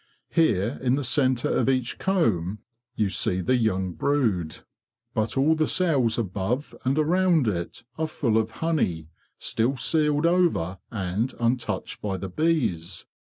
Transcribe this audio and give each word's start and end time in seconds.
Here 0.31 0.79
in 0.81 0.95
the 0.95 1.03
centre 1.03 1.47
of 1.55 1.69
each 1.69 1.99
comb 1.99 2.57
you 2.95 3.07
see 3.09 3.39
the 3.39 3.55
young 3.55 3.91
brood; 3.93 4.63
but 5.13 5.37
all 5.37 5.53
the 5.53 5.67
cells 5.67 6.17
above 6.17 6.73
and 6.83 6.97
around 6.97 7.47
it 7.47 7.83
are 7.99 8.07
full 8.07 8.39
of 8.39 8.49
honey, 8.65 9.09
still 9.37 9.77
sealed 9.77 10.25
over 10.25 10.79
and 10.89 11.35
untouched 11.39 12.01
by 12.01 12.17
the 12.17 12.29
bees. 12.29 13.05